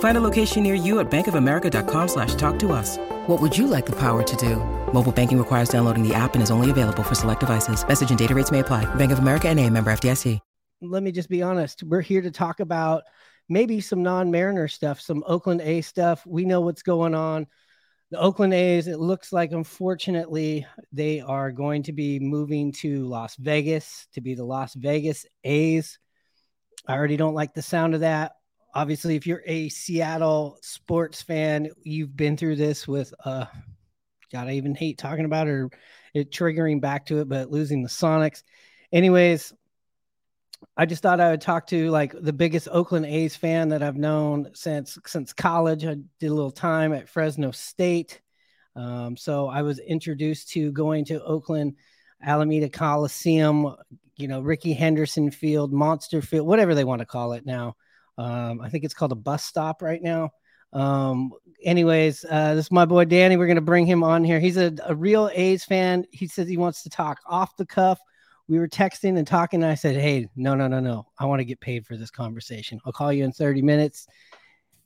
Find 0.00 0.16
a 0.16 0.20
location 0.20 0.64
near 0.64 0.74
you 0.74 0.98
at 0.98 1.08
bankofamerica.com 1.08 2.08
slash 2.08 2.34
talk 2.34 2.58
to 2.58 2.72
us. 2.72 2.98
What 3.28 3.40
would 3.40 3.56
you 3.56 3.68
like 3.68 3.86
the 3.86 3.96
power 3.96 4.24
to 4.24 4.36
do? 4.36 4.56
Mobile 4.92 5.12
banking 5.12 5.38
requires 5.38 5.68
downloading 5.68 6.02
the 6.02 6.14
app 6.14 6.34
and 6.34 6.42
is 6.42 6.50
only 6.50 6.72
available 6.72 7.04
for 7.04 7.14
select 7.14 7.40
devices. 7.40 7.86
Message 7.86 8.10
and 8.10 8.18
data 8.18 8.34
rates 8.34 8.50
may 8.50 8.58
apply. 8.58 8.92
Bank 8.96 9.12
of 9.12 9.20
America 9.20 9.48
and 9.48 9.60
a 9.60 9.70
member 9.70 9.92
FDIC. 9.92 10.40
Let 10.80 11.02
me 11.02 11.10
just 11.10 11.28
be 11.28 11.42
honest. 11.42 11.82
We're 11.82 12.00
here 12.00 12.22
to 12.22 12.30
talk 12.30 12.60
about 12.60 13.02
maybe 13.48 13.80
some 13.80 14.02
non-Mariner 14.04 14.68
stuff, 14.68 15.00
some 15.00 15.24
Oakland 15.26 15.60
A 15.60 15.80
stuff. 15.80 16.24
We 16.24 16.44
know 16.44 16.60
what's 16.60 16.82
going 16.82 17.14
on. 17.16 17.48
The 18.12 18.20
Oakland 18.20 18.54
A's, 18.54 18.86
it 18.86 19.00
looks 19.00 19.32
like 19.32 19.50
unfortunately 19.50 20.66
they 20.92 21.20
are 21.20 21.50
going 21.50 21.82
to 21.84 21.92
be 21.92 22.20
moving 22.20 22.70
to 22.72 23.06
Las 23.06 23.34
Vegas 23.36 24.06
to 24.14 24.20
be 24.20 24.34
the 24.34 24.44
Las 24.44 24.72
Vegas 24.74 25.26
A's. 25.42 25.98
I 26.86 26.94
already 26.94 27.16
don't 27.16 27.34
like 27.34 27.54
the 27.54 27.62
sound 27.62 27.94
of 27.94 28.00
that 28.00 28.32
obviously 28.74 29.16
if 29.16 29.26
you're 29.26 29.42
a 29.46 29.68
Seattle 29.68 30.58
sports 30.62 31.22
fan, 31.22 31.70
you've 31.82 32.16
been 32.16 32.36
through 32.36 32.56
this 32.56 32.86
with 32.86 33.12
uh 33.24 33.46
God, 34.32 34.48
I 34.48 34.52
even 34.52 34.74
hate 34.74 34.98
talking 34.98 35.24
about 35.24 35.46
it 35.46 35.52
or 35.52 35.70
it 36.14 36.30
triggering 36.30 36.80
back 36.80 37.06
to 37.06 37.20
it, 37.20 37.28
but 37.28 37.50
losing 37.50 37.82
the 37.82 37.88
Sonics. 37.88 38.42
Anyways, 38.92 39.54
I 40.76 40.86
just 40.86 41.02
thought 41.02 41.20
I 41.20 41.30
would 41.30 41.40
talk 41.40 41.66
to 41.68 41.90
like 41.90 42.14
the 42.18 42.32
biggest 42.32 42.68
Oakland 42.70 43.06
A's 43.06 43.36
fan 43.36 43.70
that 43.70 43.82
I've 43.82 43.96
known 43.96 44.50
since 44.54 44.98
since 45.06 45.32
college. 45.32 45.84
I 45.84 45.96
did 46.18 46.30
a 46.30 46.34
little 46.34 46.50
time 46.50 46.92
at 46.92 47.08
Fresno 47.08 47.50
State. 47.52 48.20
Um, 48.76 49.16
so 49.16 49.48
I 49.48 49.62
was 49.62 49.78
introduced 49.78 50.50
to 50.50 50.70
going 50.72 51.04
to 51.06 51.22
Oakland 51.24 51.76
Alameda 52.22 52.68
Coliseum, 52.68 53.74
you 54.16 54.28
know, 54.28 54.40
Rickey 54.40 54.72
Henderson 54.72 55.30
Field, 55.30 55.72
Monster 55.72 56.22
Field, 56.22 56.46
whatever 56.46 56.74
they 56.74 56.84
want 56.84 57.00
to 57.00 57.06
call 57.06 57.32
it 57.32 57.46
now. 57.46 57.76
Um, 58.18 58.60
I 58.60 58.68
think 58.68 58.84
it's 58.84 58.94
called 58.94 59.12
a 59.12 59.16
bus 59.16 59.44
stop 59.44 59.80
right 59.80 60.02
now. 60.02 60.30
Um, 60.72 61.32
anyways, 61.62 62.24
uh, 62.28 62.54
this 62.54 62.66
is 62.66 62.72
my 62.72 62.84
boy 62.84 63.04
Danny. 63.04 63.36
We're 63.36 63.46
gonna 63.46 63.60
bring 63.60 63.86
him 63.86 64.02
on 64.02 64.24
here. 64.24 64.40
He's 64.40 64.56
a, 64.56 64.74
a 64.84 64.94
real 64.94 65.30
A's 65.32 65.64
fan. 65.64 66.04
He 66.10 66.26
says 66.26 66.48
he 66.48 66.56
wants 66.56 66.82
to 66.82 66.90
talk 66.90 67.18
off 67.24 67.56
the 67.56 67.64
cuff. 67.64 67.98
We 68.48 68.58
were 68.58 68.68
texting 68.68 69.16
and 69.16 69.26
talking, 69.26 69.62
and 69.62 69.70
I 69.70 69.76
said, 69.76 69.96
"Hey, 69.96 70.28
no, 70.36 70.54
no, 70.54 70.66
no, 70.68 70.80
no. 70.80 71.06
I 71.18 71.26
want 71.26 71.40
to 71.40 71.44
get 71.44 71.60
paid 71.60 71.86
for 71.86 71.96
this 71.96 72.10
conversation. 72.10 72.80
I'll 72.84 72.92
call 72.92 73.12
you 73.12 73.24
in 73.24 73.32
30 73.32 73.62
minutes." 73.62 74.06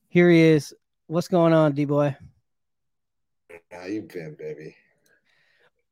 Here 0.08 0.30
he 0.30 0.40
is. 0.40 0.74
What's 1.06 1.28
going 1.28 1.54
on, 1.54 1.72
D 1.72 1.86
boy? 1.86 2.14
How 3.70 3.86
you 3.86 4.02
been, 4.02 4.36
baby? 4.38 4.76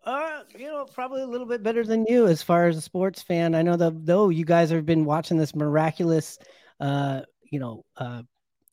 Uh, 0.05 0.43
you 0.59 0.67
know, 0.67 0.84
probably 0.84 1.23
a 1.23 1.27
little 1.27 1.47
bit 1.47 1.62
better 1.62 1.84
than 1.84 2.06
you 2.06 2.27
as 2.27 2.43
far 2.43 2.67
as 2.67 2.77
a 2.77 2.81
sports 2.81 3.23
fan. 3.23 3.55
I 3.55 3.62
know 3.62 3.77
that 3.77 4.06
though 4.06 4.29
you 4.29 4.45
guys 4.45 4.71
have 4.71 4.87
been 4.87 5.05
watching 5.05 5.37
this 5.37 5.55
miraculous 5.55 6.39
uh, 6.81 7.23
you 7.51 7.61
know, 7.61 7.85
uh, 7.97 8.23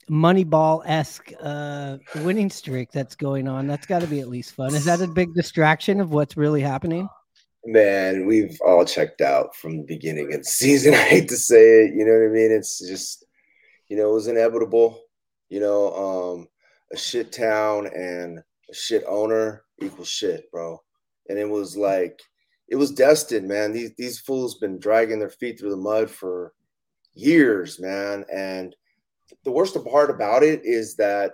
Moneyball 0.09 0.83
esque 0.85 1.33
uh, 1.41 1.97
winning 2.17 2.49
streak 2.49 2.91
that's 2.91 3.15
going 3.15 3.47
on. 3.47 3.67
That's 3.67 3.85
got 3.85 4.01
to 4.01 4.07
be 4.07 4.21
at 4.21 4.29
least 4.29 4.53
fun. 4.53 4.73
Is 4.73 4.85
that 4.85 5.01
a 5.01 5.07
big 5.07 5.33
distraction 5.33 5.99
of 5.99 6.11
what's 6.11 6.37
really 6.37 6.61
happening? 6.61 7.09
Man, 7.65 8.25
we've 8.25 8.57
all 8.65 8.85
checked 8.85 9.19
out 9.19 9.53
from 9.55 9.77
the 9.77 9.83
beginning 9.83 10.33
of 10.33 10.39
the 10.39 10.45
season. 10.45 10.93
I 10.95 10.97
hate 10.97 11.27
to 11.29 11.35
say 11.35 11.85
it, 11.85 11.95
you 11.95 12.05
know 12.05 12.13
what 12.13 12.29
I 12.29 12.33
mean? 12.33 12.51
It's 12.51 12.79
just, 12.87 13.25
you 13.89 13.97
know, 13.97 14.09
it 14.09 14.13
was 14.13 14.27
inevitable. 14.27 15.01
You 15.49 15.59
know, 15.59 15.93
um, 15.93 16.47
a 16.93 16.97
shit 16.97 17.31
town 17.33 17.87
and 17.87 18.39
a 18.69 18.73
shit 18.73 19.03
owner 19.07 19.63
equals 19.81 20.07
shit, 20.07 20.49
bro. 20.51 20.81
And 21.29 21.37
it 21.37 21.49
was 21.49 21.75
like, 21.75 22.21
it 22.69 22.75
was 22.75 22.91
destined, 22.91 23.47
man. 23.47 23.71
These 23.71 23.91
these 23.97 24.19
fools 24.19 24.57
been 24.57 24.77
dragging 24.77 25.19
their 25.19 25.29
feet 25.29 25.57
through 25.57 25.69
the 25.69 25.77
mud 25.77 26.09
for 26.09 26.53
years, 27.17 27.79
man. 27.79 28.25
And 28.31 28.75
the 29.43 29.51
worst 29.51 29.77
part 29.85 30.09
about 30.09 30.43
it 30.43 30.61
is 30.63 30.95
that 30.95 31.33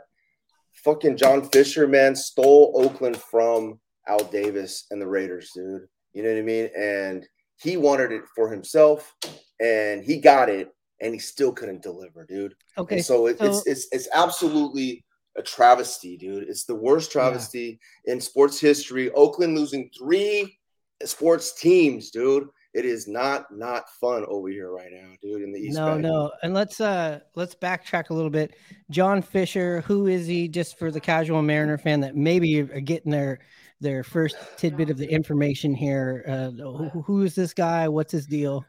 fucking 0.84 1.18
John 1.18 1.48
Fisher, 1.50 1.88
man, 1.88 2.16
stole 2.16 2.74
Oakland 2.76 3.18
from 3.18 3.80
Al 4.08 4.24
Davis 4.26 4.86
and 4.92 5.02
the 5.02 5.08
Raiders, 5.08 5.52
dude. 5.56 5.88
You 6.14 6.24
know 6.24 6.30
what 6.30 6.40
I 6.40 6.44
mean? 6.44 6.70
And 6.78 7.28
he 7.58 7.78
wanted 7.78 8.12
it 8.12 8.24
for 8.36 8.50
himself, 8.50 9.16
and 9.60 10.04
he 10.04 10.20
got 10.20 10.50
it, 10.50 10.70
and 11.02 11.14
he 11.14 11.20
still 11.20 11.52
couldn't 11.52 11.82
deliver, 11.82 12.26
dude. 12.26 12.56
Okay. 12.78 12.98
And 12.98 13.06
so, 13.06 13.28
it, 13.28 13.40
so 13.40 13.46
it's 13.46 13.68
it's 13.68 13.88
it's 13.92 14.08
absolutely 14.14 15.04
a 15.38 15.42
travesty, 15.42 16.18
dude. 16.18 16.44
It's 16.44 16.66
the 16.66 16.76
worst 16.76 17.12
travesty 17.12 17.80
yeah. 18.06 18.14
in 18.14 18.22
sports 18.22 18.60
history. 18.60 19.12
Oakland 19.12 19.58
losing 19.58 19.90
three 19.98 20.58
sports 21.04 21.60
teams, 21.60 22.12
dude 22.12 22.48
it 22.74 22.86
is 22.86 23.08
not 23.08 23.56
not 23.56 23.90
fun 23.90 24.26
over 24.28 24.50
here 24.50 24.72
right 24.72 24.92
now, 24.92 25.14
dude. 25.22 25.42
In 25.42 25.52
the 25.52 25.60
East. 25.60 25.78
No, 25.78 25.98
no. 25.98 26.32
And 26.42 26.54
let's 26.54 26.82
uh 26.82 27.20
let's 27.36 27.56
backtrack 27.56 28.10
a 28.10 28.14
little 28.14 28.30
bit. 28.30 28.56
John 28.90 29.22
Fisher, 29.22 29.82
who 29.82 30.08
is 30.08 30.26
he? 30.26 30.48
Just 30.48 30.80
for 30.80 30.92
the 30.92 31.00
casual 31.00 31.42
Mariner 31.42 31.78
fan 31.78 32.00
that 32.02 32.16
maybe 32.16 32.60
are 32.62 32.82
getting 32.82 33.12
their 33.12 33.40
their 33.80 34.04
first 34.04 34.36
tidbit 34.58 34.90
of 34.90 34.98
the 34.98 35.10
information 35.10 35.76
here. 35.76 36.24
Uh, 36.28 36.50
who, 36.52 37.02
who 37.02 37.24
is 37.24 37.36
this 37.36 37.54
guy? 37.54 37.88
What's 37.88 38.12
his 38.12 38.26
deal? 38.26 38.66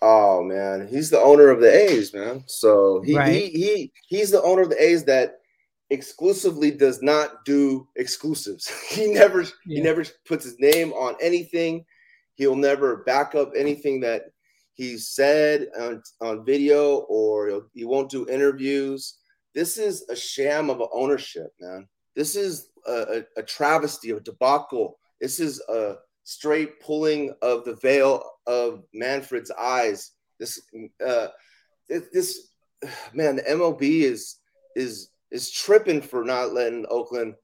Oh 0.00 0.42
man, 0.42 0.86
he's 0.88 1.10
the 1.10 1.20
owner 1.20 1.48
of 1.48 1.60
the 1.60 1.72
A's, 1.72 2.14
man. 2.14 2.44
So 2.46 3.02
he 3.04 3.16
right. 3.16 3.32
he, 3.32 3.48
he 3.48 3.92
he's 4.06 4.30
the 4.30 4.42
owner 4.42 4.62
of 4.62 4.70
the 4.70 4.82
A's 4.82 5.04
that 5.04 5.40
exclusively 5.90 6.70
does 6.70 7.02
not 7.02 7.44
do 7.44 7.88
exclusives. 7.96 8.68
he 8.88 9.12
never 9.12 9.42
yeah. 9.42 9.48
he 9.66 9.80
never 9.80 10.04
puts 10.26 10.44
his 10.44 10.58
name 10.58 10.92
on 10.92 11.14
anything. 11.20 11.84
He'll 12.36 12.56
never 12.56 12.98
back 13.04 13.34
up 13.34 13.52
anything 13.56 14.00
that 14.00 14.24
he 14.74 14.98
said 14.98 15.68
on, 15.78 16.02
on 16.20 16.44
video 16.44 16.98
or 17.08 17.66
he 17.74 17.84
won't 17.84 18.10
do 18.10 18.28
interviews. 18.28 19.18
This 19.54 19.78
is 19.78 20.04
a 20.10 20.16
sham 20.16 20.68
of 20.68 20.82
ownership, 20.92 21.52
man. 21.60 21.86
This 22.16 22.34
is 22.34 22.70
a, 22.86 22.92
a, 23.36 23.40
a 23.40 23.42
travesty, 23.42 24.10
a 24.10 24.20
debacle. 24.20 24.98
This 25.20 25.38
is 25.38 25.60
a 25.68 25.96
straight 26.24 26.80
pulling 26.80 27.34
of 27.42 27.64
the 27.64 27.76
veil 27.76 28.22
of 28.46 28.82
Manfred's 28.92 29.50
eyes. 29.52 30.12
This, 30.40 30.60
uh, 31.04 31.28
this, 31.88 32.48
man, 33.14 33.36
the 33.36 33.42
MLB 33.42 34.02
is 34.02 34.36
is 34.76 35.10
is 35.30 35.50
tripping 35.50 36.00
for 36.00 36.24
not 36.24 36.52
letting 36.52 36.86
Oakland 36.88 37.34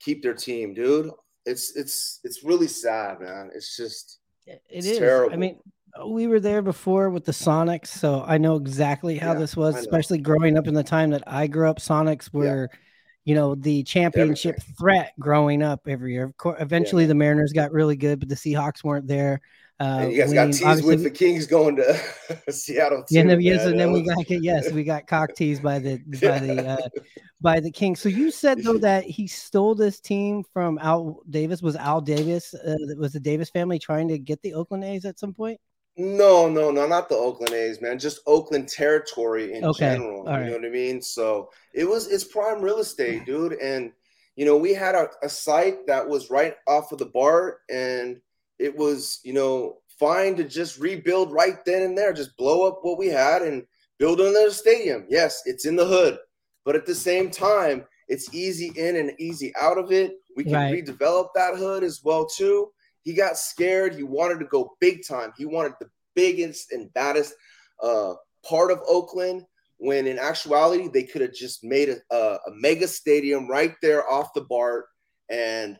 keep 0.00 0.22
their 0.22 0.34
team, 0.34 0.74
dude. 0.74 1.10
It's 1.44 1.76
it's 1.76 2.20
it's 2.24 2.44
really 2.44 2.68
sad, 2.68 3.20
man. 3.20 3.50
It's 3.54 3.76
just 3.76 4.20
it 4.48 4.62
it's 4.68 4.86
is. 4.86 4.98
Terrible. 4.98 5.32
I 5.32 5.36
mean, 5.36 5.58
we 6.06 6.26
were 6.26 6.40
there 6.40 6.62
before 6.62 7.10
with 7.10 7.24
the 7.24 7.32
Sonics, 7.32 7.88
so 7.88 8.24
I 8.26 8.38
know 8.38 8.56
exactly 8.56 9.18
how 9.18 9.32
yeah, 9.32 9.38
this 9.38 9.56
was, 9.56 9.76
especially 9.76 10.18
growing 10.18 10.56
up 10.56 10.66
in 10.66 10.74
the 10.74 10.84
time 10.84 11.10
that 11.10 11.24
I 11.26 11.46
grew 11.46 11.68
up. 11.68 11.78
Sonics 11.78 12.32
were, 12.32 12.68
yeah. 12.70 12.78
you 13.24 13.34
know, 13.34 13.54
the 13.54 13.82
championship 13.82 14.56
Everything. 14.56 14.74
threat 14.78 15.12
growing 15.18 15.62
up 15.62 15.88
every 15.88 16.12
year. 16.12 16.24
Of 16.24 16.36
course, 16.36 16.60
eventually 16.60 17.04
yeah. 17.04 17.08
the 17.08 17.14
Mariners 17.14 17.52
got 17.52 17.72
really 17.72 17.96
good, 17.96 18.20
but 18.20 18.28
the 18.28 18.34
Seahawks 18.34 18.84
weren't 18.84 19.06
there. 19.06 19.40
Uh, 19.80 20.08
you 20.10 20.18
guys 20.18 20.30
winning, 20.30 20.50
got 20.50 20.74
teased 20.74 20.84
with 20.84 21.04
the 21.04 21.10
Kings 21.10 21.46
going 21.46 21.76
to 21.76 22.00
Seattle. 22.50 23.04
Too, 23.04 23.14
yeah, 23.14 23.22
no, 23.22 23.38
yes, 23.38 23.64
and 23.64 23.78
then 23.78 23.92
we 23.92 24.02
got 24.02 24.28
yes, 24.28 24.72
we 24.72 24.82
got 24.82 25.06
cock 25.06 25.36
teased 25.36 25.62
by 25.62 25.78
the 25.78 25.98
by 26.20 26.40
the 26.40 26.68
uh, 26.68 26.88
by 27.40 27.60
the 27.60 27.70
Kings. 27.70 28.00
So 28.00 28.08
you 28.08 28.32
said 28.32 28.64
though 28.64 28.78
that 28.78 29.04
he 29.04 29.28
stole 29.28 29.76
this 29.76 30.00
team 30.00 30.42
from 30.52 30.78
Al 30.82 31.20
Davis. 31.30 31.62
Was 31.62 31.76
Al 31.76 32.00
Davis 32.00 32.54
uh, 32.54 32.76
was 32.96 33.12
the 33.12 33.20
Davis 33.20 33.50
family 33.50 33.78
trying 33.78 34.08
to 34.08 34.18
get 34.18 34.42
the 34.42 34.54
Oakland 34.54 34.82
A's 34.82 35.04
at 35.04 35.20
some 35.20 35.32
point? 35.32 35.60
No, 35.96 36.48
no, 36.48 36.72
no, 36.72 36.86
not 36.86 37.08
the 37.08 37.16
Oakland 37.16 37.54
A's, 37.54 37.80
man. 37.80 38.00
Just 38.00 38.20
Oakland 38.26 38.68
territory 38.68 39.52
in 39.52 39.64
okay. 39.64 39.94
general. 39.94 40.26
All 40.26 40.34
you 40.34 40.40
right. 40.40 40.46
know 40.46 40.56
what 40.56 40.64
I 40.64 40.70
mean? 40.70 41.00
So 41.00 41.50
it 41.72 41.88
was 41.88 42.08
it's 42.08 42.24
prime 42.24 42.62
real 42.62 42.78
estate, 42.78 43.24
dude. 43.26 43.52
And 43.54 43.92
you 44.34 44.44
know, 44.44 44.56
we 44.56 44.74
had 44.74 44.96
a, 44.96 45.08
a 45.22 45.28
site 45.28 45.86
that 45.86 46.08
was 46.08 46.30
right 46.30 46.56
off 46.66 46.90
of 46.90 46.98
the 46.98 47.06
BART 47.06 47.60
and 47.70 48.20
it 48.58 48.76
was, 48.76 49.20
you 49.24 49.32
know, 49.32 49.78
fine 49.98 50.36
to 50.36 50.44
just 50.44 50.78
rebuild 50.78 51.32
right 51.32 51.64
then 51.64 51.82
and 51.82 51.96
there, 51.96 52.12
just 52.12 52.36
blow 52.36 52.66
up 52.66 52.80
what 52.82 52.98
we 52.98 53.08
had 53.08 53.42
and 53.42 53.64
build 53.98 54.20
another 54.20 54.50
stadium. 54.50 55.06
Yes, 55.08 55.42
it's 55.44 55.66
in 55.66 55.76
the 55.76 55.86
hood, 55.86 56.18
but 56.64 56.76
at 56.76 56.86
the 56.86 56.94
same 56.94 57.30
time, 57.30 57.84
it's 58.08 58.32
easy 58.34 58.72
in 58.76 58.96
and 58.96 59.12
easy 59.18 59.52
out 59.60 59.78
of 59.78 59.92
it. 59.92 60.14
We 60.36 60.44
can 60.44 60.54
right. 60.54 60.84
redevelop 60.84 61.28
that 61.34 61.56
hood 61.56 61.82
as 61.82 62.02
well 62.02 62.26
too. 62.26 62.70
He 63.02 63.12
got 63.12 63.38
scared. 63.38 63.94
He 63.94 64.02
wanted 64.02 64.38
to 64.38 64.46
go 64.46 64.76
big 64.80 65.06
time. 65.06 65.32
He 65.36 65.44
wanted 65.44 65.72
the 65.80 65.90
biggest 66.14 66.72
and 66.72 66.92
baddest 66.94 67.34
uh, 67.82 68.14
part 68.44 68.70
of 68.70 68.80
Oakland. 68.88 69.44
When 69.78 70.06
in 70.06 70.18
actuality, 70.18 70.88
they 70.88 71.04
could 71.04 71.22
have 71.22 71.32
just 71.32 71.62
made 71.62 71.88
a, 71.88 71.98
a, 72.10 72.38
a 72.46 72.50
mega 72.52 72.88
stadium 72.88 73.48
right 73.48 73.74
there 73.80 74.10
off 74.10 74.34
the 74.34 74.40
BART, 74.40 74.86
and 75.28 75.76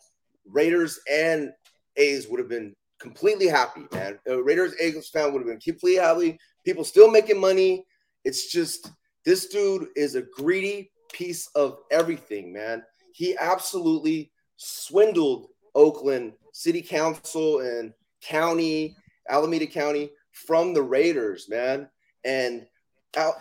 Raiders 0.46 1.00
and 1.10 1.52
A's 1.98 2.28
would 2.28 2.40
have 2.40 2.48
been 2.48 2.74
completely 2.98 3.46
happy, 3.46 3.82
man. 3.92 4.18
Uh, 4.28 4.42
Raiders 4.42 4.74
Eagles 4.82 5.08
fan 5.08 5.32
would 5.32 5.40
have 5.40 5.48
been 5.48 5.60
completely 5.60 6.00
happy. 6.00 6.38
People 6.64 6.84
still 6.84 7.10
making 7.10 7.40
money. 7.40 7.84
It's 8.24 8.50
just 8.50 8.90
this 9.24 9.46
dude 9.46 9.88
is 9.96 10.14
a 10.14 10.22
greedy 10.22 10.90
piece 11.12 11.48
of 11.54 11.78
everything, 11.90 12.52
man. 12.52 12.82
He 13.12 13.36
absolutely 13.38 14.32
swindled 14.56 15.48
Oakland 15.74 16.32
City 16.52 16.82
Council 16.82 17.60
and 17.60 17.92
county, 18.20 18.96
Alameda 19.28 19.66
County 19.66 20.10
from 20.32 20.74
the 20.74 20.82
Raiders, 20.82 21.48
man. 21.48 21.88
And 22.24 22.66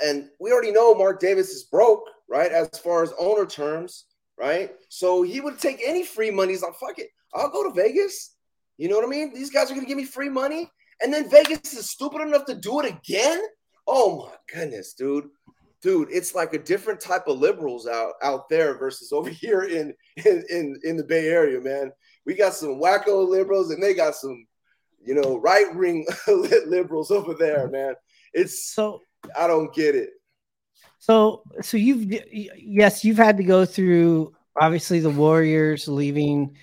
and 0.03 0.29
we 0.39 0.51
already 0.51 0.71
know 0.71 0.95
Mark 0.95 1.19
Davis 1.19 1.49
is 1.49 1.63
broke, 1.63 2.03
right? 2.29 2.51
As 2.51 2.69
far 2.79 3.03
as 3.03 3.13
owner 3.19 3.45
terms, 3.45 4.05
right? 4.37 4.71
So 4.89 5.23
he 5.23 5.41
would 5.41 5.59
take 5.59 5.81
any 5.85 6.03
free 6.03 6.31
money. 6.31 6.53
He's 6.53 6.63
like, 6.63 6.75
fuck 6.75 6.99
it, 6.99 7.09
I'll 7.33 7.49
go 7.49 7.63
to 7.67 7.73
Vegas. 7.73 8.36
You 8.77 8.89
know 8.89 8.95
what 8.95 9.05
I 9.05 9.09
mean? 9.09 9.33
These 9.33 9.49
guys 9.49 9.71
are 9.71 9.75
gonna 9.75 9.87
give 9.87 9.97
me 9.97 10.05
free 10.05 10.29
money, 10.29 10.69
and 11.01 11.13
then 11.13 11.29
Vegas 11.29 11.73
is 11.73 11.89
stupid 11.89 12.21
enough 12.21 12.45
to 12.45 12.55
do 12.55 12.79
it 12.79 12.91
again. 12.91 13.41
Oh 13.87 14.27
my 14.27 14.35
goodness, 14.53 14.93
dude 14.93 15.29
dude, 15.81 16.09
it's 16.11 16.35
like 16.35 16.53
a 16.53 16.59
different 16.59 16.99
type 16.99 17.27
of 17.27 17.39
liberals 17.39 17.87
out 17.87 18.13
out 18.23 18.49
there 18.49 18.77
versus 18.77 19.11
over 19.11 19.29
here 19.43 19.63
in 19.63 19.93
in 20.25 20.43
in, 20.49 20.79
in 20.83 20.97
the 20.97 21.03
Bay 21.03 21.27
Area, 21.27 21.59
man. 21.61 21.91
We 22.25 22.35
got 22.35 22.53
some 22.53 22.79
wacko 22.81 23.27
liberals 23.27 23.71
and 23.71 23.81
they 23.81 23.93
got 23.93 24.15
some, 24.15 24.45
you 25.01 25.15
know, 25.15 25.37
right 25.37 25.73
wing 25.75 26.05
liberals 26.27 27.11
over 27.11 27.33
there, 27.33 27.69
man. 27.69 27.93
It's 28.33 28.73
so 28.73 29.01
I 29.37 29.47
don't 29.47 29.73
get 29.73 29.95
it. 29.95 30.09
So 30.99 31.43
so 31.61 31.77
you've 31.77 32.11
yes, 32.33 33.05
you've 33.05 33.17
had 33.17 33.37
to 33.37 33.43
go 33.43 33.65
through 33.65 34.33
obviously 34.59 34.99
the 34.99 35.09
Warriors 35.09 35.87
leaving 35.87 36.57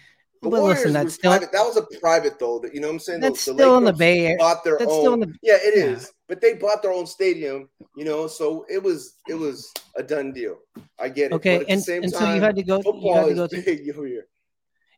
the 0.44 0.50
but 0.50 0.61
Warriors 0.61 0.79
listen, 0.79 0.93
that's 0.93 1.14
still 1.14 1.31
private. 1.32 1.52
that 1.52 1.62
was 1.62 1.76
a 1.76 1.99
private 1.99 2.38
though. 2.38 2.58
That 2.61 2.75
you 2.75 2.81
know 2.81 2.88
what 2.88 2.94
I'm 2.94 3.00
saying. 3.00 3.20
That's 3.20 3.44
the, 3.44 3.52
the 3.52 3.58
still 3.58 3.70
Lakers 3.70 3.79
in 3.79 3.85
the 3.85 3.93
Bay 3.93 4.26
Area. 4.26 4.37
Bought 4.38 4.64
their 4.64 4.79
that's 4.79 4.91
own. 4.91 5.20
The, 5.20 5.35
yeah, 5.43 5.56
it 5.56 5.75
yeah. 5.76 5.85
is. 5.85 6.12
But 6.29 6.41
they 6.41 6.55
bought 6.55 6.82
their 6.82 6.93
own 6.93 7.06
stadium. 7.06 7.69
You 7.96 8.05
know, 8.05 8.26
so 8.26 8.64
it 8.70 8.82
was 8.82 9.17
it 9.29 9.35
was 9.35 9.73
a 9.96 10.02
done 10.02 10.32
deal. 10.32 10.58
I 10.99 11.08
get 11.08 11.32
it. 11.32 11.35
Okay, 11.35 11.64
and, 11.69 11.70
and 11.70 11.85
time, 11.85 12.08
so 12.08 12.35
you 12.35 12.41
had 12.41 12.56
to 12.56 12.62
go. 12.62 12.81
You 12.85 13.14
had 13.14 13.26
to 13.26 13.35
go 13.35 13.46
through. 13.49 13.62
Here. 13.62 14.26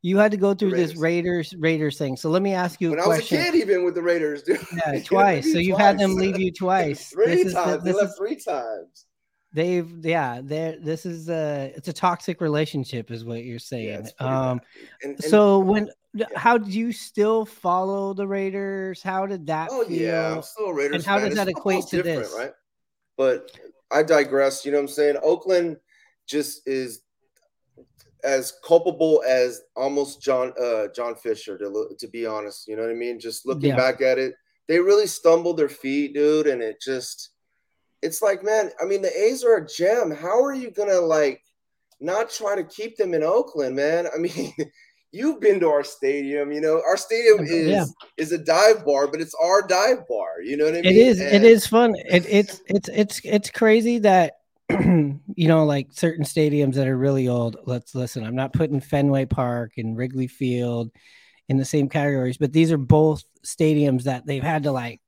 You 0.02 0.18
had 0.18 0.30
to 0.30 0.36
go 0.36 0.54
through 0.54 0.72
this 0.72 0.94
Raiders 0.96 1.54
Raiders 1.56 1.98
thing. 1.98 2.16
So 2.16 2.28
let 2.28 2.42
me 2.42 2.52
ask 2.52 2.80
you 2.80 2.90
when 2.90 2.98
a 2.98 3.02
question. 3.02 3.38
I 3.38 3.40
was 3.40 3.48
a 3.48 3.52
kid, 3.52 3.60
even 3.60 3.84
with 3.84 3.94
the 3.94 4.02
Raiders, 4.02 4.42
dude. 4.42 4.60
Yeah, 4.86 5.00
twice. 5.04 5.50
so 5.52 5.58
you've 5.58 5.78
had 5.78 5.98
them 5.98 6.14
leave 6.14 6.38
you 6.38 6.52
twice. 6.52 7.08
three 7.08 7.42
this 7.42 7.54
times. 7.54 7.78
Is, 7.78 7.84
they 7.84 7.92
left 7.92 8.10
is, 8.10 8.16
three 8.16 8.36
times 8.36 9.05
they've 9.56 10.04
yeah 10.04 10.40
they 10.42 10.76
this 10.80 11.06
is 11.06 11.30
a 11.30 11.72
it's 11.74 11.88
a 11.88 11.92
toxic 11.92 12.42
relationship 12.42 13.10
is 13.10 13.24
what 13.24 13.42
you're 13.42 13.58
saying 13.58 14.06
yeah, 14.20 14.26
um 14.50 14.60
and, 15.02 15.12
and, 15.12 15.24
so 15.24 15.58
when 15.58 15.88
yeah. 16.12 16.26
how 16.36 16.58
did 16.58 16.72
you 16.72 16.92
still 16.92 17.46
follow 17.46 18.12
the 18.12 18.26
raiders 18.26 19.02
how 19.02 19.26
did 19.26 19.46
that 19.46 19.68
oh 19.72 19.82
feel? 19.86 19.98
yeah 19.98 20.34
i'm 20.34 20.42
still 20.42 20.66
a 20.66 20.74
raiders 20.74 20.96
and 20.96 21.04
how 21.04 21.18
fan. 21.18 21.28
does 21.28 21.38
that 21.38 21.48
equate 21.48 21.86
to 21.86 22.02
this 22.02 22.32
right 22.36 22.52
but 23.16 23.50
i 23.90 24.02
digress 24.02 24.64
you 24.64 24.70
know 24.70 24.76
what 24.76 24.82
i'm 24.82 24.88
saying 24.88 25.16
oakland 25.22 25.78
just 26.28 26.60
is 26.68 27.00
as 28.24 28.52
culpable 28.62 29.24
as 29.26 29.62
almost 29.74 30.20
john 30.20 30.52
uh 30.62 30.86
john 30.94 31.14
fisher 31.14 31.56
to, 31.56 31.66
look, 31.66 31.96
to 31.98 32.08
be 32.08 32.26
honest 32.26 32.68
you 32.68 32.76
know 32.76 32.82
what 32.82 32.90
i 32.90 32.94
mean 32.94 33.18
just 33.18 33.46
looking 33.46 33.70
yeah. 33.70 33.76
back 33.76 34.02
at 34.02 34.18
it 34.18 34.34
they 34.68 34.78
really 34.78 35.06
stumbled 35.06 35.56
their 35.56 35.70
feet 35.70 36.12
dude 36.12 36.46
and 36.46 36.60
it 36.60 36.78
just 36.78 37.30
it's 38.02 38.22
like, 38.22 38.44
man, 38.44 38.70
I 38.80 38.84
mean, 38.84 39.02
the 39.02 39.16
A's 39.16 39.44
are 39.44 39.56
a 39.56 39.66
gem. 39.66 40.10
How 40.10 40.42
are 40.42 40.54
you 40.54 40.70
gonna 40.70 41.00
like 41.00 41.42
not 42.00 42.30
try 42.30 42.56
to 42.56 42.64
keep 42.64 42.96
them 42.96 43.14
in 43.14 43.22
Oakland, 43.22 43.76
man? 43.76 44.06
I 44.14 44.18
mean, 44.18 44.52
you've 45.12 45.40
been 45.40 45.60
to 45.60 45.68
our 45.68 45.84
stadium, 45.84 46.52
you 46.52 46.60
know, 46.60 46.82
our 46.86 46.96
stadium 46.96 47.44
is 47.44 47.68
yeah. 47.68 47.84
is 48.16 48.32
a 48.32 48.38
dive 48.38 48.84
bar, 48.84 49.06
but 49.06 49.20
it's 49.20 49.34
our 49.42 49.66
dive 49.66 50.06
bar. 50.08 50.40
You 50.42 50.56
know 50.56 50.66
what 50.66 50.74
I 50.74 50.82
mean? 50.82 50.86
It 50.86 50.96
is. 50.96 51.20
And- 51.20 51.34
it 51.34 51.44
is 51.44 51.66
fun. 51.66 51.94
It, 51.96 52.26
it's 52.28 52.60
it's 52.66 52.88
it's 52.88 53.20
it's 53.24 53.50
crazy 53.50 53.98
that 54.00 54.34
you 54.70 55.20
know, 55.36 55.64
like 55.64 55.88
certain 55.92 56.24
stadiums 56.24 56.74
that 56.74 56.88
are 56.88 56.96
really 56.96 57.28
old. 57.28 57.56
Let's 57.64 57.94
listen. 57.94 58.24
I'm 58.24 58.34
not 58.34 58.52
putting 58.52 58.80
Fenway 58.80 59.26
Park 59.26 59.72
and 59.76 59.96
Wrigley 59.96 60.26
Field 60.26 60.90
in 61.48 61.56
the 61.56 61.64
same 61.64 61.88
categories, 61.88 62.36
but 62.36 62.52
these 62.52 62.72
are 62.72 62.78
both 62.78 63.22
stadiums 63.44 64.04
that 64.04 64.26
they've 64.26 64.42
had 64.42 64.64
to 64.64 64.72
like, 64.72 65.00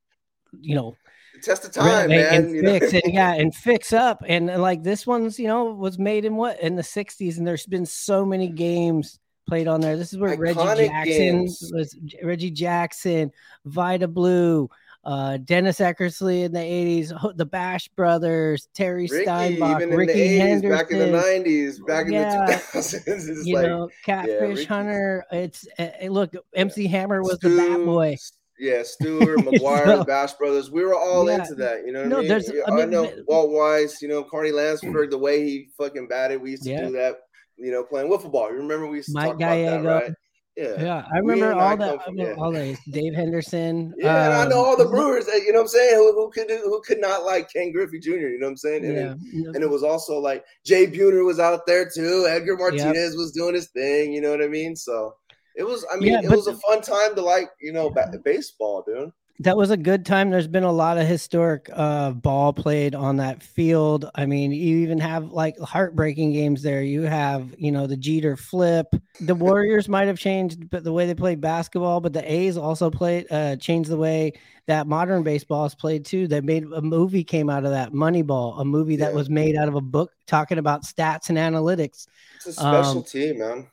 you 0.61 0.77
know, 0.77 0.97
test 1.43 1.63
the 1.63 1.69
time, 1.69 2.09
man. 2.09 2.45
And 2.45 2.67
fix 2.67 2.93
and 2.93 3.03
yeah, 3.15 3.35
and 3.35 3.55
fix 3.55 3.93
up. 3.93 4.23
And 4.27 4.47
like 4.47 4.83
this 4.83 5.07
one's, 5.07 5.39
you 5.39 5.49
know, 5.49 5.65
was 5.65 5.99
made 5.99 6.25
in 6.25 6.37
what 6.37 6.61
in 6.61 6.77
the 6.77 6.83
60s, 6.83 7.39
and 7.39 7.47
there's 7.47 7.67
been 7.67 7.87
so 7.87 8.25
many 8.25 8.49
games 8.49 9.19
played 9.49 9.67
on 9.67 9.81
there. 9.81 9.97
This 9.97 10.13
is 10.13 10.19
where 10.19 10.37
Iconic 10.37 10.57
Reggie 10.57 10.89
Jackson 10.89 11.39
games. 11.39 11.71
was 11.73 11.97
Reggie 12.23 12.51
Jackson, 12.51 13.33
Vida 13.65 14.07
Blue, 14.07 14.69
uh, 15.05 15.39
Dennis 15.39 15.79
Eckersley 15.79 16.45
in 16.45 16.53
the 16.53 16.59
80s, 16.59 17.37
the 17.37 17.47
Bash 17.47 17.89
Brothers, 17.89 18.69
Terry 18.75 19.09
Rickey, 19.11 19.25
Steinbach, 19.25 19.81
Rickey 19.91 20.13
80s, 20.13 20.39
Henderson. 20.39 20.71
Back 20.71 20.91
in 20.91 20.99
the 20.99 21.19
90s, 21.19 21.87
back 21.87 22.07
yeah, 22.09 22.41
in 22.41 22.47
the 22.47 22.53
2000s. 22.53 23.47
you 23.47 23.55
like, 23.55 23.67
know, 23.67 23.89
Catfish 24.05 24.61
yeah, 24.61 24.69
Hunter. 24.69 25.25
It's 25.33 25.67
uh, 25.79 25.89
look, 26.09 26.35
MC 26.55 26.87
Hammer 26.87 27.23
was 27.23 27.37
Stu, 27.37 27.49
the 27.49 27.57
bad 27.57 27.85
boy. 27.85 28.17
Yeah, 28.59 28.83
Stewart, 28.83 29.39
McGwire, 29.39 29.85
so, 29.85 30.05
Bash 30.05 30.33
Brothers. 30.35 30.71
We 30.71 30.85
were 30.85 30.95
all 30.95 31.27
yeah. 31.29 31.41
into 31.41 31.55
that. 31.57 31.87
You 31.87 31.93
know 31.93 32.01
what 32.01 32.09
no, 32.09 32.17
I 32.17 32.21
mean? 32.21 32.29
There's, 32.29 32.51
I, 32.51 32.71
mean, 32.71 32.81
I 32.81 32.85
know 32.87 33.13
Walt 33.27 33.51
Weiss, 33.51 34.03
you 34.03 34.09
know, 34.09 34.23
Carney 34.25 34.53
Lansford, 34.53 35.11
the 35.11 35.19
way 35.19 35.45
he 35.45 35.69
fucking 35.79 36.09
batted. 36.09 36.43
We 36.43 36.53
used 36.53 36.65
to 36.65 36.71
yeah. 36.71 36.87
do 36.87 36.93
that, 36.93 37.17
you 37.57 37.71
know, 37.71 37.85
playing 37.85 38.11
wiffle 38.11 38.33
ball. 38.33 38.51
You 38.51 38.57
remember 38.57 38.87
we 38.87 38.99
used 38.99 39.09
to 39.09 39.15
Mike 39.15 39.31
talk 39.31 39.39
Gallego. 39.39 39.81
about 39.81 39.83
that, 39.83 40.07
right? 40.07 40.15
Yeah, 40.59 40.83
yeah, 40.83 41.05
I 41.15 41.19
remember 41.19 41.53
all 41.53 41.77
that. 41.77 42.05
From, 42.05 42.19
yeah. 42.19 42.35
All 42.37 42.51
those 42.51 42.77
Dave 42.91 43.15
Henderson. 43.15 43.95
Yeah, 43.99 44.41
um, 44.41 44.47
I 44.47 44.51
know 44.51 44.65
all 44.65 44.77
the 44.77 44.87
Brewers. 44.87 45.29
You 45.29 45.53
know 45.53 45.61
what 45.61 45.63
I'm 45.63 45.69
saying? 45.69 45.95
Who, 45.95 46.13
who 46.15 46.31
could 46.31 46.51
who 46.51 46.83
could 46.85 47.01
not 47.01 47.23
like 47.23 47.53
Ken 47.53 47.71
Griffey 47.71 48.01
Jr. 48.01 48.11
You 48.11 48.41
know 48.41 48.47
what 48.47 48.51
I'm 48.51 48.57
saying? 48.57 48.85
And, 48.85 48.97
yeah. 48.97 49.11
and, 49.13 49.55
and 49.55 49.63
it 49.63 49.71
was 49.71 49.85
also 49.85 50.19
like 50.19 50.45
Jay 50.67 50.89
Buhner 50.89 51.25
was 51.25 51.39
out 51.39 51.65
there 51.65 51.89
too. 51.89 52.27
Edgar 52.29 52.57
Martinez 52.57 53.13
yep. 53.13 53.19
was 53.19 53.31
doing 53.31 53.55
his 53.55 53.69
thing. 53.69 54.13
You 54.13 54.21
know 54.21 54.33
what 54.33 54.43
I 54.43 54.49
mean? 54.49 54.75
So 54.75 55.15
it 55.59 55.67
was. 55.67 55.85
I 55.93 55.97
mean, 55.97 56.13
yeah, 56.13 56.21
it 56.23 56.31
was 56.31 56.47
a 56.47 56.55
fun 56.55 56.81
time 56.81 57.17
to 57.17 57.21
like 57.21 57.51
you 57.61 57.73
know 57.73 57.93
baseball, 58.25 58.85
dude. 58.87 59.13
That 59.41 59.57
was 59.57 59.71
a 59.71 59.77
good 59.77 60.05
time. 60.05 60.31
There's 60.31 60.49
been 60.49 60.65
a 60.65 60.73
lot 60.73 60.99
of 60.99 61.07
historic 61.07 61.69
uh, 61.73 62.11
ball 62.11 62.53
played 62.53 62.97
on 62.97 63.19
that 63.19 63.41
field. 63.41 64.11
I 64.17 64.27
mean, 64.27 64.51
you 64.51 64.79
even 64.79 64.99
have 64.99 65.31
like 65.31 65.57
heartbreaking 65.61 66.33
games 66.33 66.63
there. 66.63 66.83
You 66.83 67.03
have, 67.03 67.55
you 67.57 67.71
know, 67.71 67.87
the 67.87 67.97
Jeter 67.97 68.37
flip. 68.37 68.87
The 69.21 69.37
Warriors 69.37 69.89
might 69.89 70.09
have 70.09 70.19
changed, 70.19 70.71
but 70.71 70.83
the 70.83 70.93
way 70.93 71.07
they 71.07 71.15
played 71.15 71.41
basketball, 71.41 72.01
but 72.01 72.13
the 72.13 72.33
A's 72.33 72.57
also 72.57 72.91
played 72.91 73.27
uh, 73.31 73.55
changed 73.57 73.91
the 73.91 73.97
way 73.97 74.33
that 74.67 74.89
modern 74.89 75.23
baseball 75.23 75.67
is 75.67 75.75
played 75.75 76.05
too. 76.05 76.27
They 76.27 76.41
made 76.41 76.65
a 76.65 76.83
movie 76.83 77.23
came 77.23 77.49
out 77.49 77.65
of 77.65 77.71
that, 77.71 77.93
Moneyball, 77.93 78.61
a 78.61 78.65
movie 78.65 78.97
that 78.97 79.11
yeah. 79.11 79.17
was 79.17 79.31
made 79.31 79.55
out 79.55 79.69
of 79.69 79.77
a 79.77 79.81
book 79.81 80.11
talking 80.27 80.59
about 80.59 80.83
stats 80.83 81.29
and 81.29 81.39
analytics. 81.39 82.09
It's 82.37 82.47
a 82.47 82.53
special 82.55 82.99
um, 82.99 83.05
team, 83.05 83.39
man 83.39 83.69